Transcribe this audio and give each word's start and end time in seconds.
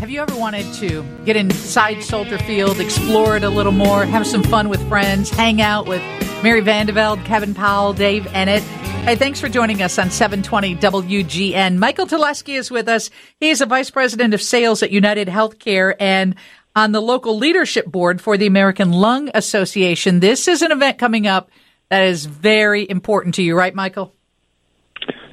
Have 0.00 0.08
you 0.08 0.22
ever 0.22 0.34
wanted 0.34 0.72
to 0.76 1.04
get 1.26 1.36
inside 1.36 2.02
Soldier 2.02 2.38
Field, 2.38 2.80
explore 2.80 3.36
it 3.36 3.44
a 3.44 3.50
little 3.50 3.70
more, 3.70 4.06
have 4.06 4.26
some 4.26 4.42
fun 4.42 4.70
with 4.70 4.82
friends, 4.88 5.28
hang 5.28 5.60
out 5.60 5.86
with 5.86 6.00
Mary 6.42 6.62
Vandevelde, 6.62 7.22
Kevin 7.26 7.52
Powell, 7.52 7.92
Dave 7.92 8.22
Eanet? 8.28 8.60
Hey, 9.04 9.14
thanks 9.14 9.42
for 9.42 9.50
joining 9.50 9.82
us 9.82 9.98
on 9.98 10.08
720 10.10 10.76
WGN. 10.76 11.76
Michael 11.76 12.06
Telesky 12.06 12.56
is 12.58 12.70
with 12.70 12.88
us. 12.88 13.10
He 13.40 13.50
is 13.50 13.60
a 13.60 13.66
vice 13.66 13.90
president 13.90 14.32
of 14.32 14.40
sales 14.40 14.82
at 14.82 14.90
United 14.90 15.28
Healthcare 15.28 15.94
and 16.00 16.34
on 16.74 16.92
the 16.92 17.02
local 17.02 17.36
leadership 17.36 17.84
board 17.84 18.22
for 18.22 18.38
the 18.38 18.46
American 18.46 18.92
Lung 18.92 19.28
Association. 19.34 20.20
This 20.20 20.48
is 20.48 20.62
an 20.62 20.72
event 20.72 20.96
coming 20.96 21.26
up 21.26 21.50
that 21.90 22.04
is 22.04 22.24
very 22.24 22.88
important 22.88 23.34
to 23.34 23.42
you, 23.42 23.54
right, 23.54 23.74
Michael? 23.74 24.14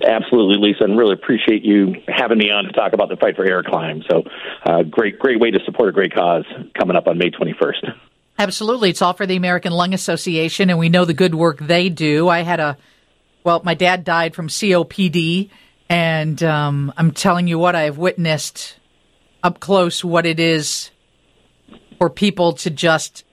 Absolutely, 0.08 0.70
Lisa, 0.70 0.86
and 0.86 0.98
really 0.98 1.14
appreciate 1.14 1.66
you 1.66 1.96
having 2.08 2.38
me 2.38 2.50
on 2.50 2.64
to 2.64 2.72
talk 2.72 2.94
about 2.94 3.10
the 3.10 3.18
fight 3.18 3.36
for 3.36 3.46
air 3.46 3.62
climb. 3.62 4.02
So, 4.10 4.24
uh, 4.66 4.84
great, 4.84 5.20
great 5.20 5.38
way 5.38 5.52
to 5.52 5.60
support 5.66 5.90
a 5.90 5.92
great 5.92 6.16
cause 6.16 6.46
coming 6.80 6.96
up 6.96 7.08
on 7.08 7.18
May 7.18 7.30
21st. 7.30 7.94
Absolutely, 8.40 8.90
it's 8.90 9.02
all 9.02 9.12
for 9.12 9.26
the 9.26 9.36
American 9.36 9.74
Lung 9.74 9.94
Association, 9.94 10.70
and 10.70 10.80
we 10.80 10.88
know 10.88 11.04
the 11.04 11.14
good 11.14 11.36
work 11.36 11.60
they 11.60 11.90
do. 11.90 12.30
I 12.30 12.44
had 12.44 12.62
a, 12.62 12.78
well, 13.44 13.62
my 13.66 13.74
dad 13.74 14.06
died 14.06 14.34
from 14.34 14.48
COPD, 14.48 15.50
and 15.90 16.42
um, 16.42 16.94
I'm 16.96 17.12
telling 17.12 17.48
you 17.50 17.60
what, 17.60 17.76
I've 17.76 17.98
witnessed 17.98 18.78
up 19.44 19.60
close 19.60 20.06
what 20.06 20.26
it 20.26 20.40
is 20.40 20.90
for 21.98 22.10
people 22.10 22.54
to 22.54 22.70
just 22.70 23.26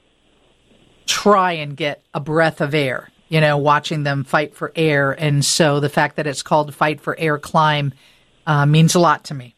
try 1.06 1.52
and 1.52 1.76
get 1.76 2.02
a 2.12 2.18
breath 2.18 2.60
of 2.60 2.74
air 2.74 3.10
you 3.34 3.40
know, 3.40 3.58
watching 3.58 4.04
them 4.04 4.22
fight 4.22 4.54
for 4.54 4.70
air. 4.76 5.10
And 5.10 5.44
so 5.44 5.80
the 5.80 5.88
fact 5.88 6.14
that 6.16 6.26
it's 6.28 6.40
called 6.40 6.72
Fight 6.72 7.00
for 7.00 7.18
Air 7.18 7.36
Climb 7.36 7.92
uh, 8.46 8.64
means 8.64 8.94
a 8.94 9.00
lot 9.00 9.24
to 9.24 9.34
me. 9.34 9.56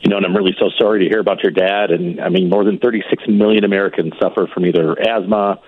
You 0.00 0.10
know, 0.10 0.16
and 0.16 0.26
I'm 0.26 0.36
really 0.36 0.56
so 0.58 0.68
sorry 0.76 1.04
to 1.04 1.08
hear 1.08 1.20
about 1.20 1.44
your 1.44 1.52
dad. 1.52 1.92
And 1.92 2.20
I 2.20 2.28
mean, 2.28 2.50
more 2.50 2.64
than 2.64 2.80
36 2.80 3.22
million 3.28 3.62
Americans 3.62 4.14
suffer 4.20 4.48
from 4.52 4.66
either 4.66 4.98
asthma, 4.98 5.60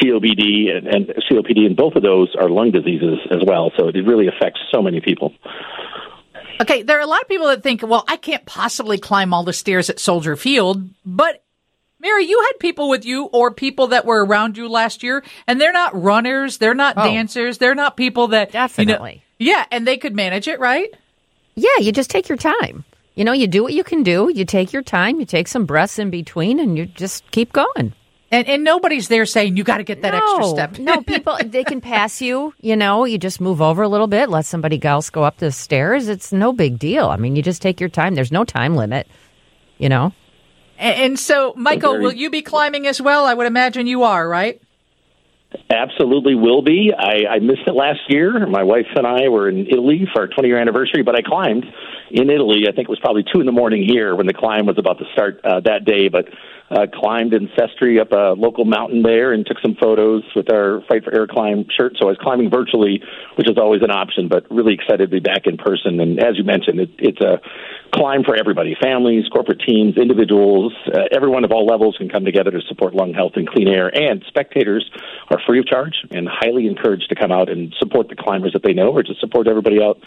COPD, 0.00 0.70
and, 0.70 0.86
and 0.86 1.06
COPD, 1.28 1.66
and 1.66 1.76
both 1.76 1.96
of 1.96 2.04
those 2.04 2.32
are 2.38 2.48
lung 2.48 2.70
diseases 2.70 3.18
as 3.32 3.38
well. 3.44 3.72
So 3.76 3.88
it 3.88 3.96
really 4.06 4.28
affects 4.28 4.60
so 4.72 4.80
many 4.80 5.00
people. 5.00 5.34
Okay, 6.60 6.82
there 6.82 6.98
are 6.98 7.02
a 7.02 7.06
lot 7.06 7.22
of 7.22 7.28
people 7.28 7.48
that 7.48 7.64
think, 7.64 7.82
well, 7.82 8.04
I 8.06 8.18
can't 8.18 8.46
possibly 8.46 8.98
climb 8.98 9.34
all 9.34 9.42
the 9.42 9.52
stairs 9.52 9.90
at 9.90 9.98
Soldier 9.98 10.36
Field, 10.36 10.88
but 11.04 11.42
Mary, 12.00 12.26
you 12.26 12.40
had 12.40 12.60
people 12.60 12.88
with 12.88 13.04
you 13.04 13.24
or 13.24 13.52
people 13.52 13.88
that 13.88 14.04
were 14.04 14.24
around 14.24 14.56
you 14.56 14.68
last 14.68 15.02
year, 15.02 15.24
and 15.46 15.60
they're 15.60 15.72
not 15.72 16.00
runners, 16.00 16.58
they're 16.58 16.74
not 16.74 16.94
oh. 16.96 17.04
dancers, 17.04 17.58
they're 17.58 17.74
not 17.74 17.96
people 17.96 18.28
that 18.28 18.52
definitely. 18.52 19.24
You 19.38 19.48
know, 19.48 19.52
yeah, 19.52 19.66
and 19.70 19.86
they 19.86 19.96
could 19.96 20.14
manage 20.14 20.46
it, 20.46 20.60
right? 20.60 20.88
Yeah, 21.54 21.78
you 21.80 21.90
just 21.90 22.10
take 22.10 22.28
your 22.28 22.38
time. 22.38 22.84
You 23.16 23.24
know, 23.24 23.32
you 23.32 23.48
do 23.48 23.64
what 23.64 23.72
you 23.72 23.82
can 23.82 24.04
do. 24.04 24.30
You 24.32 24.44
take 24.44 24.72
your 24.72 24.82
time. 24.82 25.18
You 25.18 25.26
take 25.26 25.48
some 25.48 25.66
breaths 25.66 25.98
in 25.98 26.08
between, 26.08 26.60
and 26.60 26.78
you 26.78 26.86
just 26.86 27.28
keep 27.32 27.52
going. 27.52 27.92
And, 28.30 28.46
and 28.46 28.62
nobody's 28.62 29.08
there 29.08 29.26
saying 29.26 29.56
you 29.56 29.64
got 29.64 29.78
to 29.78 29.84
get 29.84 30.02
that 30.02 30.12
no, 30.12 30.18
extra 30.18 30.44
step. 30.50 30.78
no, 30.78 31.02
people 31.02 31.36
they 31.44 31.64
can 31.64 31.80
pass 31.80 32.20
you. 32.20 32.54
You 32.60 32.76
know, 32.76 33.04
you 33.04 33.18
just 33.18 33.40
move 33.40 33.60
over 33.60 33.82
a 33.82 33.88
little 33.88 34.06
bit, 34.06 34.28
let 34.28 34.44
somebody 34.44 34.84
else 34.84 35.10
go 35.10 35.24
up 35.24 35.38
the 35.38 35.50
stairs. 35.50 36.06
It's 36.06 36.32
no 36.32 36.52
big 36.52 36.78
deal. 36.78 37.08
I 37.08 37.16
mean, 37.16 37.34
you 37.34 37.42
just 37.42 37.60
take 37.60 37.80
your 37.80 37.88
time. 37.88 38.14
There's 38.14 38.30
no 38.30 38.44
time 38.44 38.76
limit. 38.76 39.08
You 39.78 39.88
know. 39.88 40.12
And 40.78 41.18
so, 41.18 41.54
Michael, 41.56 41.92
very, 41.92 42.04
will 42.04 42.12
you 42.12 42.30
be 42.30 42.40
climbing 42.40 42.86
as 42.86 43.02
well? 43.02 43.26
I 43.26 43.34
would 43.34 43.46
imagine 43.46 43.86
you 43.88 44.04
are, 44.04 44.28
right? 44.28 44.60
Absolutely 45.70 46.34
will 46.34 46.62
be. 46.62 46.92
I, 46.96 47.34
I 47.34 47.38
missed 47.40 47.66
it 47.66 47.74
last 47.74 48.00
year. 48.08 48.46
My 48.46 48.62
wife 48.62 48.86
and 48.94 49.06
I 49.06 49.28
were 49.28 49.48
in 49.48 49.66
Italy 49.66 50.06
for 50.12 50.22
our 50.22 50.28
20 50.28 50.46
year 50.46 50.58
anniversary, 50.58 51.02
but 51.02 51.16
I 51.16 51.22
climbed 51.22 51.64
in 52.10 52.30
Italy. 52.30 52.64
I 52.68 52.72
think 52.72 52.88
it 52.88 52.90
was 52.90 53.00
probably 53.00 53.24
two 53.32 53.40
in 53.40 53.46
the 53.46 53.52
morning 53.52 53.82
here 53.82 54.14
when 54.14 54.26
the 54.26 54.34
climb 54.34 54.66
was 54.66 54.78
about 54.78 54.98
to 54.98 55.04
start 55.12 55.40
uh, 55.44 55.60
that 55.60 55.84
day. 55.84 56.08
But 56.08 56.26
uh, 56.70 56.86
climbed 56.92 57.32
in 57.32 57.48
Sestri 57.48 58.00
up 58.00 58.12
a 58.12 58.38
local 58.38 58.66
mountain 58.66 59.02
there 59.02 59.32
and 59.32 59.46
took 59.46 59.58
some 59.60 59.74
photos 59.74 60.22
with 60.36 60.52
our 60.52 60.82
Fight 60.86 61.02
for 61.02 61.14
Air 61.14 61.26
Climb 61.26 61.66
shirt. 61.74 61.94
So 61.98 62.06
I 62.06 62.10
was 62.10 62.18
climbing 62.20 62.50
virtually, 62.50 63.02
which 63.36 63.48
is 63.48 63.56
always 63.56 63.82
an 63.82 63.90
option, 63.90 64.28
but 64.28 64.44
really 64.50 64.74
excited 64.74 65.10
to 65.10 65.16
be 65.16 65.20
back 65.20 65.46
in 65.46 65.56
person. 65.56 65.98
And 66.00 66.22
as 66.22 66.36
you 66.36 66.44
mentioned, 66.44 66.80
it, 66.80 66.90
it's 66.98 67.20
a 67.20 67.40
climb 67.92 68.24
for 68.24 68.36
everybody 68.36 68.76
families, 68.80 69.24
corporate 69.28 69.60
teams, 69.66 69.96
individuals, 69.96 70.72
uh, 70.92 71.04
everyone 71.12 71.44
of 71.44 71.52
all 71.52 71.66
levels 71.66 71.96
can 71.96 72.08
come 72.08 72.24
together 72.24 72.50
to 72.50 72.60
support 72.68 72.94
lung 72.94 73.14
health 73.14 73.32
and 73.36 73.48
clean 73.48 73.68
air. 73.68 73.88
And 73.94 74.24
spectators 74.28 74.88
are 75.30 75.38
free 75.46 75.58
of 75.58 75.66
charge 75.66 75.94
and 76.10 76.28
highly 76.30 76.66
encouraged 76.66 77.08
to 77.08 77.14
come 77.14 77.32
out 77.32 77.48
and 77.48 77.74
support 77.78 78.08
the 78.08 78.16
climbers 78.16 78.52
that 78.52 78.62
they 78.62 78.72
know 78.72 78.88
or 78.88 79.02
to 79.02 79.14
support 79.20 79.48
everybody 79.48 79.82
out 79.82 79.98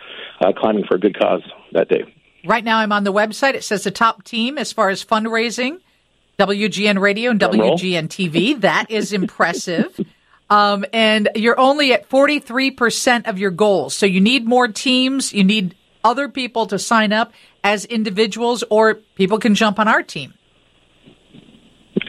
uh, 0.42 0.52
climbing 0.54 0.86
for 0.88 0.96
a 0.96 1.00
good 1.00 1.18
cause 1.18 1.44
that 1.74 1.90
day. 1.90 2.04
Right 2.46 2.64
now, 2.64 2.80
I'm 2.80 2.92
on 2.92 3.04
the 3.04 3.14
website. 3.14 3.54
It 3.54 3.64
says 3.64 3.84
the 3.84 3.92
top 3.92 4.24
team 4.24 4.58
as 4.58 4.74
far 4.74 4.90
as 4.90 5.06
fundraising 5.06 5.80
WGN 6.40 7.00
Radio 7.00 7.32
and 7.32 7.40
WGN 7.40 8.08
TV. 8.08 8.60
That 8.60 8.90
is 8.90 9.14
impressive. 9.14 10.00
Um, 10.52 10.84
and 10.92 11.30
you're 11.34 11.58
only 11.58 11.94
at 11.94 12.10
43% 12.10 13.30
of 13.30 13.40
your 13.40 13.52
goals. 13.52 13.96
So 13.96 14.06
you 14.06 14.20
need 14.20 14.46
more 14.46 14.68
teams. 14.68 15.32
You 15.32 15.46
need 15.46 15.76
other 16.04 16.30
people 16.30 16.66
to 16.68 16.80
sign 16.80 17.14
up 17.14 17.34
as 17.64 17.86
individuals, 17.86 18.64
or 18.70 18.96
people 19.16 19.40
can 19.40 19.56
jump 19.56 19.80
on 19.80 19.88
our 19.88 20.04
team. 20.04 20.34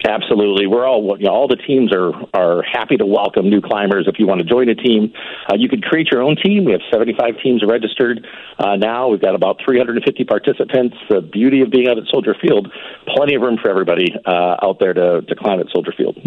Absolutely, 0.04 0.66
we're 0.66 0.86
all 0.86 1.16
you 1.18 1.26
know, 1.26 1.32
all 1.32 1.46
the 1.46 1.56
teams 1.56 1.92
are 1.92 2.12
are 2.34 2.62
happy 2.62 2.96
to 2.96 3.06
welcome 3.06 3.48
new 3.48 3.60
climbers. 3.60 4.06
If 4.08 4.18
you 4.18 4.26
want 4.26 4.40
to 4.40 4.46
join 4.46 4.68
a 4.68 4.74
team, 4.74 5.12
uh, 5.48 5.54
you 5.56 5.68
can 5.68 5.80
create 5.80 6.08
your 6.10 6.22
own 6.22 6.36
team. 6.36 6.64
We 6.64 6.72
have 6.72 6.80
75 6.90 7.34
teams 7.42 7.62
registered 7.66 8.26
uh, 8.58 8.76
now. 8.76 9.08
We've 9.08 9.20
got 9.20 9.34
about 9.34 9.60
350 9.64 10.24
participants. 10.24 10.96
The 11.08 11.20
beauty 11.20 11.60
of 11.60 11.70
being 11.70 11.88
out 11.88 11.98
at 11.98 12.04
Soldier 12.10 12.34
Field, 12.40 12.72
plenty 13.06 13.34
of 13.34 13.42
room 13.42 13.58
for 13.62 13.70
everybody 13.70 14.12
uh, 14.26 14.56
out 14.62 14.78
there 14.80 14.92
to 14.92 15.22
to 15.22 15.34
climb 15.36 15.60
at 15.60 15.66
Soldier 15.72 15.92
Field. 15.96 16.18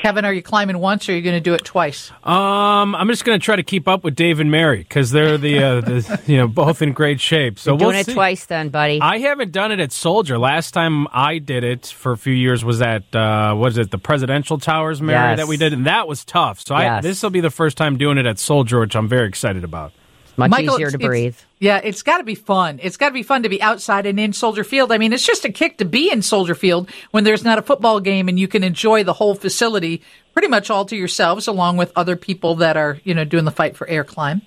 Kevin, 0.00 0.24
are 0.24 0.32
you 0.32 0.42
climbing 0.42 0.78
once 0.78 1.08
or 1.08 1.12
are 1.12 1.14
you 1.14 1.20
going 1.20 1.36
to 1.36 1.40
do 1.40 1.52
it 1.52 1.62
twice? 1.62 2.10
Um, 2.24 2.94
I'm 2.94 3.08
just 3.08 3.24
going 3.26 3.38
to 3.38 3.44
try 3.44 3.56
to 3.56 3.62
keep 3.62 3.86
up 3.86 4.02
with 4.02 4.14
Dave 4.14 4.40
and 4.40 4.50
Mary 4.50 4.78
because 4.78 5.10
they're 5.10 5.36
the, 5.36 5.62
uh, 5.62 5.80
the, 5.82 6.22
you 6.26 6.38
know 6.38 6.48
both 6.48 6.80
in 6.80 6.92
great 6.92 7.20
shape. 7.20 7.58
So 7.58 7.72
You're 7.72 7.78
doing 7.78 7.88
we'll 7.90 8.00
it 8.00 8.06
see. 8.06 8.14
twice 8.14 8.46
then, 8.46 8.70
buddy. 8.70 8.98
I 9.00 9.18
haven't 9.18 9.52
done 9.52 9.72
it 9.72 9.78
at 9.78 9.92
Soldier. 9.92 10.38
Last 10.38 10.72
time 10.72 11.06
I 11.12 11.36
did 11.36 11.64
it 11.64 11.86
for 11.86 12.12
a 12.12 12.16
few 12.16 12.32
years 12.32 12.64
was 12.64 12.80
at 12.80 13.14
uh, 13.14 13.54
was 13.58 13.76
it 13.76 13.90
the 13.90 13.98
Presidential 13.98 14.58
Towers, 14.58 15.02
Mary, 15.02 15.18
yes. 15.18 15.38
that 15.38 15.48
we 15.48 15.58
did, 15.58 15.74
and 15.74 15.84
that 15.84 16.08
was 16.08 16.24
tough. 16.24 16.60
So 16.66 16.78
yes. 16.78 17.02
this 17.02 17.22
will 17.22 17.30
be 17.30 17.40
the 17.40 17.50
first 17.50 17.76
time 17.76 17.98
doing 17.98 18.16
it 18.16 18.24
at 18.24 18.38
Soldier, 18.38 18.80
which 18.80 18.96
I'm 18.96 19.08
very 19.08 19.28
excited 19.28 19.64
about. 19.64 19.92
Much 20.40 20.50
Michael, 20.50 20.74
easier 20.74 20.90
to 20.90 20.98
breathe. 20.98 21.36
Yeah, 21.58 21.80
it's 21.82 22.02
got 22.02 22.18
to 22.18 22.24
be 22.24 22.34
fun. 22.34 22.80
It's 22.82 22.96
got 22.96 23.08
to 23.08 23.14
be 23.14 23.22
fun 23.22 23.44
to 23.44 23.48
be 23.48 23.62
outside 23.62 24.06
and 24.06 24.18
in 24.18 24.32
Soldier 24.32 24.64
Field. 24.64 24.90
I 24.90 24.98
mean, 24.98 25.12
it's 25.12 25.24
just 25.24 25.44
a 25.44 25.52
kick 25.52 25.78
to 25.78 25.84
be 25.84 26.10
in 26.10 26.22
Soldier 26.22 26.54
Field 26.54 26.90
when 27.10 27.24
there's 27.24 27.44
not 27.44 27.58
a 27.58 27.62
football 27.62 28.00
game 28.00 28.28
and 28.28 28.38
you 28.38 28.48
can 28.48 28.64
enjoy 28.64 29.04
the 29.04 29.12
whole 29.12 29.34
facility 29.34 30.02
pretty 30.32 30.48
much 30.48 30.70
all 30.70 30.84
to 30.86 30.96
yourselves, 30.96 31.46
along 31.46 31.76
with 31.76 31.92
other 31.96 32.16
people 32.16 32.56
that 32.56 32.76
are, 32.76 32.98
you 33.04 33.14
know, 33.14 33.24
doing 33.24 33.44
the 33.44 33.50
fight 33.50 33.76
for 33.76 33.86
air 33.88 34.04
climb. 34.04 34.42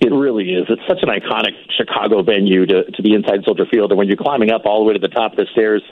It 0.00 0.12
really 0.12 0.54
is. 0.54 0.66
It's 0.70 0.82
such 0.88 1.02
an 1.02 1.10
iconic 1.10 1.52
Chicago 1.76 2.22
venue 2.22 2.64
to, 2.64 2.90
to 2.90 3.02
be 3.02 3.12
inside 3.12 3.44
Soldier 3.44 3.66
Field. 3.70 3.92
And 3.92 3.98
when 3.98 4.08
you're 4.08 4.16
climbing 4.16 4.50
up 4.50 4.62
all 4.64 4.80
the 4.80 4.86
way 4.86 4.94
to 4.94 4.98
the 4.98 5.08
top 5.08 5.32
of 5.32 5.36
the 5.36 5.46
stairs, 5.52 5.82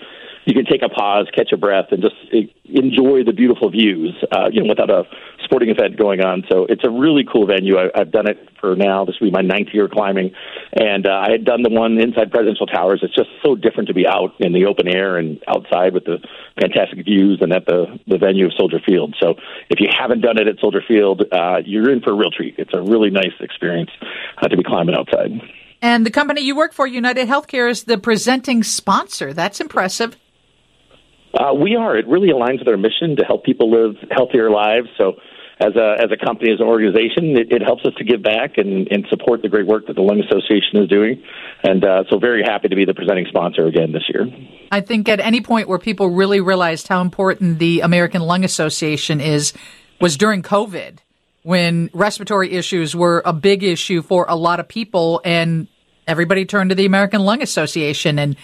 you 0.48 0.54
can 0.54 0.64
take 0.64 0.81
a 0.82 0.88
pause, 0.88 1.26
catch 1.36 1.53
a 1.53 1.59
breath, 1.59 1.88
and 1.91 2.00
just 2.00 2.16
enjoy 2.64 3.22
the 3.22 3.34
beautiful 3.34 3.69
views, 3.69 4.16
uh, 4.32 4.48
you 4.50 4.62
know, 4.62 4.69
without 4.70 4.88
a 4.88 5.04
sporting 5.44 5.69
event 5.69 5.98
going 5.98 6.22
on. 6.22 6.42
So 6.50 6.64
it's 6.70 6.84
a 6.84 6.91
really 6.91 7.22
cool 7.31 7.47
venue. 7.47 7.76
I, 7.76 7.91
I've 7.94 8.10
done 8.10 8.26
it 8.26 8.48
for 8.58 8.75
now. 8.75 9.04
This 9.04 9.16
will 9.20 9.26
be 9.26 9.31
my 9.31 9.42
ninth 9.42 9.69
year 9.75 9.88
climbing, 9.92 10.32
and 10.72 11.06
uh, 11.06 11.12
I 11.12 11.32
had 11.32 11.44
done 11.44 11.62
the 11.62 11.69
one 11.69 12.00
inside 12.00 12.31
Presidential 12.31 12.66
Towers. 12.66 13.00
It's 13.03 13.14
just 13.14 13.28
so 13.44 13.56
different 13.56 13.88
to 13.88 13.94
be 13.94 14.06
out 14.06 14.41
in 14.41 14.54
the 14.54 14.64
open 14.64 14.88
air 14.88 15.19
and 15.19 15.38
outside 15.47 15.92
with 15.92 16.06
the 16.06 16.16
fantastic 16.58 17.04
views 17.04 17.41
and 17.42 17.53
at 17.53 17.66
the 17.66 18.00
the 18.06 18.16
venue 18.16 18.47
of 18.47 18.53
Soldier 18.56 18.81
Field. 18.81 19.16
So 19.20 19.34
if 19.69 19.81
you 19.81 19.88
haven't 19.92 20.22
done 20.22 20.38
it 20.41 20.48
at 20.48 20.58
Soldier 20.60 20.81
Field, 20.88 21.25
uh, 21.31 21.58
you're 21.62 21.91
in 21.91 22.00
for 22.00 22.12
a 22.12 22.16
real 22.16 22.31
treat. 22.31 22.54
It's 22.56 22.72
a 22.72 22.81
really 22.81 23.10
nice 23.10 23.37
experience 23.41 23.91
uh, 24.41 24.48
to 24.48 24.56
be 24.56 24.62
climbing 24.62 24.94
outside. 24.94 25.28
And 25.82 26.06
the 26.06 26.10
company 26.10 26.41
you 26.41 26.56
work 26.56 26.72
for, 26.72 26.87
United 26.87 27.28
Healthcare, 27.28 27.70
is 27.70 27.84
the 27.84 27.98
presenting 27.98 28.62
sponsor. 28.62 29.34
That's 29.34 29.61
impressive. 29.61 30.17
Uh, 31.34 31.54
we 31.54 31.76
are. 31.76 31.96
It 31.96 32.06
really 32.06 32.28
aligns 32.28 32.58
with 32.60 32.69
our 32.69 32.76
mission 32.76 33.16
to 33.16 33.25
help 33.25 33.44
people 33.44 33.70
live 33.70 33.96
healthier 34.10 34.50
lives. 34.50 34.88
So, 34.96 35.14
as 35.60 35.75
a 35.75 35.96
as 35.98 36.10
a 36.12 36.25
company, 36.25 36.52
as 36.52 36.60
an 36.60 36.66
organization, 36.66 37.36
it, 37.36 37.52
it 37.52 37.62
helps 37.62 37.84
us 37.84 37.92
to 37.98 38.04
give 38.04 38.22
back 38.22 38.58
and, 38.58 38.86
and 38.90 39.04
support 39.10 39.42
the 39.42 39.48
great 39.48 39.66
work 39.66 39.86
that 39.88 39.94
the 39.94 40.02
Lung 40.02 40.20
Association 40.20 40.82
is 40.82 40.88
doing. 40.88 41.22
And 41.62 41.84
uh, 41.84 42.04
so, 42.08 42.19
very 42.19 42.42
happy 42.42 42.69
to 42.69 42.76
be 42.76 42.84
the 42.84 42.94
presenting 42.94 43.26
sponsor 43.28 43.66
again 43.66 43.92
this 43.92 44.04
year. 44.08 44.26
I 44.70 44.80
think 44.80 45.08
at 45.08 45.20
any 45.20 45.40
point 45.40 45.69
where 45.69 45.78
people 45.78 46.10
really 46.10 46.40
realized 46.40 46.88
how 46.88 47.00
important 47.00 47.58
the 47.58 47.81
American 47.81 48.22
Lung 48.22 48.44
Association 48.44 49.20
is 49.20 49.52
was 50.00 50.16
during 50.16 50.42
COVID, 50.42 50.98
when 51.42 51.90
respiratory 51.92 52.52
issues 52.52 52.94
were 52.94 53.22
a 53.24 53.32
big 53.32 53.62
issue 53.62 54.00
for 54.02 54.26
a 54.28 54.36
lot 54.36 54.60
of 54.60 54.69
people, 54.69 55.20
and 55.24 55.66
everybody 56.06 56.44
turned 56.44 56.70
to 56.70 56.76
the 56.76 56.86
American 56.86 57.22
Lung 57.22 57.42
Association 57.42 58.19
and 58.19 58.36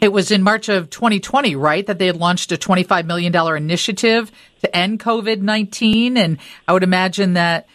it 0.00 0.12
was 0.12 0.30
in 0.30 0.42
March 0.42 0.68
of 0.68 0.90
2020, 0.90 1.56
right, 1.56 1.86
that 1.86 1.98
they 1.98 2.06
had 2.06 2.16
launched 2.16 2.52
a 2.52 2.56
$25 2.56 3.06
million 3.06 3.34
initiative 3.56 4.30
to 4.62 4.76
end 4.76 5.00
COVID 5.00 5.40
19. 5.40 6.16
And 6.16 6.38
I 6.68 6.72
would 6.72 6.82
imagine 6.82 7.34
that 7.34 7.66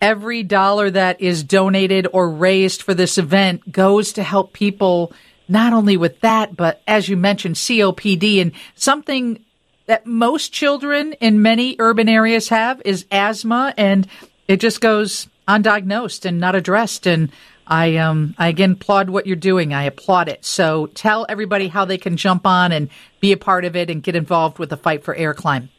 every 0.00 0.42
dollar 0.42 0.90
that 0.90 1.20
is 1.20 1.44
donated 1.44 2.06
or 2.12 2.30
raised 2.30 2.82
for 2.82 2.94
this 2.94 3.18
event 3.18 3.70
goes 3.70 4.14
to 4.14 4.22
help 4.22 4.52
people 4.52 5.12
not 5.48 5.72
only 5.72 5.96
with 5.96 6.20
that, 6.20 6.56
but 6.56 6.80
as 6.86 7.08
you 7.08 7.16
mentioned, 7.16 7.56
COPD 7.56 8.40
and 8.40 8.52
something 8.76 9.44
that 9.86 10.06
most 10.06 10.52
children 10.52 11.12
in 11.14 11.42
many 11.42 11.74
urban 11.80 12.08
areas 12.08 12.48
have 12.50 12.80
is 12.84 13.04
asthma, 13.10 13.74
and 13.76 14.06
it 14.46 14.58
just 14.60 14.80
goes 14.80 15.28
undiagnosed 15.48 16.24
and 16.24 16.38
not 16.38 16.54
addressed. 16.54 17.08
And 17.08 17.32
I, 17.70 17.96
um, 17.98 18.34
I 18.36 18.48
again 18.48 18.72
applaud 18.72 19.10
what 19.10 19.26
you're 19.26 19.36
doing. 19.36 19.72
I 19.72 19.84
applaud 19.84 20.28
it. 20.28 20.44
So 20.44 20.86
tell 20.88 21.24
everybody 21.28 21.68
how 21.68 21.84
they 21.84 21.98
can 21.98 22.16
jump 22.16 22.46
on 22.46 22.72
and 22.72 22.90
be 23.20 23.32
a 23.32 23.36
part 23.36 23.64
of 23.64 23.76
it 23.76 23.88
and 23.88 24.02
get 24.02 24.16
involved 24.16 24.58
with 24.58 24.70
the 24.70 24.76
fight 24.76 25.04
for 25.04 25.14
air 25.14 25.34
climb. 25.34 25.70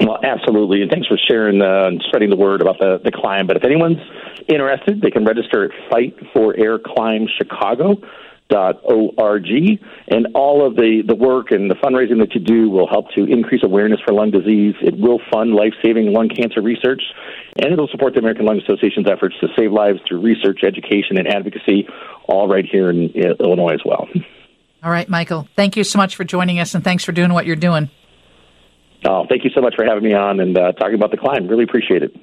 Well, 0.00 0.18
absolutely, 0.22 0.82
and 0.82 0.90
thanks 0.90 1.06
for 1.06 1.18
sharing 1.28 1.60
uh, 1.60 1.86
and 1.86 2.02
spreading 2.08 2.30
the 2.30 2.36
word 2.36 2.60
about 2.60 2.78
the, 2.78 3.00
the 3.04 3.12
climb. 3.12 3.46
But 3.46 3.56
if 3.56 3.64
anyone's 3.64 3.98
interested, 4.48 5.00
they 5.00 5.10
can 5.10 5.24
register 5.24 5.64
at 5.64 5.70
Fight 5.90 6.16
for 6.32 6.56
Air 6.58 6.78
Climb 6.78 7.26
Chicago 7.38 7.96
org, 8.52 9.46
and 10.08 10.28
all 10.34 10.66
of 10.66 10.76
the, 10.76 11.02
the 11.06 11.14
work 11.14 11.50
and 11.50 11.70
the 11.70 11.74
fundraising 11.74 12.18
that 12.20 12.34
you 12.34 12.40
do 12.40 12.70
will 12.70 12.88
help 12.88 13.10
to 13.14 13.24
increase 13.24 13.62
awareness 13.62 14.00
for 14.04 14.12
lung 14.12 14.30
disease. 14.30 14.74
It 14.80 14.98
will 14.98 15.20
fund 15.32 15.54
life 15.54 15.74
saving 15.82 16.12
lung 16.12 16.28
cancer 16.28 16.62
research, 16.62 17.02
and 17.56 17.72
it'll 17.72 17.88
support 17.88 18.14
the 18.14 18.20
American 18.20 18.46
Lung 18.46 18.60
Association's 18.60 19.06
efforts 19.08 19.34
to 19.40 19.48
save 19.56 19.72
lives 19.72 20.00
through 20.06 20.20
research, 20.20 20.60
education, 20.64 21.18
and 21.18 21.28
advocacy, 21.28 21.88
all 22.26 22.48
right 22.48 22.64
here 22.64 22.90
in 22.90 23.10
Illinois 23.40 23.74
as 23.74 23.82
well. 23.84 24.08
All 24.82 24.90
right, 24.90 25.08
Michael. 25.08 25.48
Thank 25.54 25.76
you 25.76 25.84
so 25.84 25.98
much 25.98 26.16
for 26.16 26.24
joining 26.24 26.58
us, 26.58 26.74
and 26.74 26.82
thanks 26.82 27.04
for 27.04 27.12
doing 27.12 27.32
what 27.32 27.46
you're 27.46 27.56
doing. 27.56 27.88
Oh, 29.04 29.26
thank 29.28 29.44
you 29.44 29.50
so 29.54 29.60
much 29.60 29.74
for 29.74 29.84
having 29.84 30.04
me 30.04 30.14
on 30.14 30.40
and 30.40 30.56
uh, 30.56 30.72
talking 30.72 30.94
about 30.94 31.10
the 31.10 31.16
climb. 31.16 31.48
Really 31.48 31.64
appreciate 31.64 32.02
it. 32.02 32.14